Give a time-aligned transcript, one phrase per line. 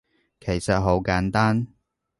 [0.39, 1.67] 其實好簡單